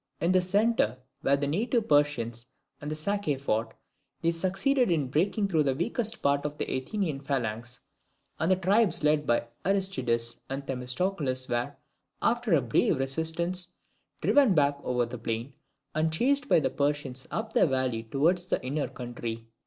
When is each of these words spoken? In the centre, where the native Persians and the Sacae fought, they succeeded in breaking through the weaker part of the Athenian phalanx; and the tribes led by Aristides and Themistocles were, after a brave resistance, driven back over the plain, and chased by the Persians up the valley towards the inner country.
In 0.19 0.31
the 0.31 0.41
centre, 0.41 0.97
where 1.21 1.37
the 1.37 1.45
native 1.45 1.87
Persians 1.87 2.47
and 2.81 2.89
the 2.89 2.95
Sacae 2.95 3.37
fought, 3.39 3.75
they 4.23 4.31
succeeded 4.31 4.89
in 4.89 5.11
breaking 5.11 5.47
through 5.47 5.61
the 5.61 5.75
weaker 5.75 6.01
part 6.23 6.43
of 6.43 6.57
the 6.57 6.65
Athenian 6.75 7.19
phalanx; 7.19 7.81
and 8.39 8.49
the 8.49 8.55
tribes 8.55 9.03
led 9.03 9.27
by 9.27 9.45
Aristides 9.63 10.37
and 10.49 10.65
Themistocles 10.65 11.47
were, 11.47 11.75
after 12.19 12.53
a 12.55 12.61
brave 12.61 12.97
resistance, 12.97 13.75
driven 14.21 14.55
back 14.55 14.79
over 14.83 15.05
the 15.05 15.19
plain, 15.19 15.53
and 15.93 16.11
chased 16.11 16.49
by 16.49 16.59
the 16.59 16.71
Persians 16.71 17.27
up 17.29 17.53
the 17.53 17.67
valley 17.67 18.01
towards 18.01 18.47
the 18.47 18.59
inner 18.65 18.87
country. 18.87 19.45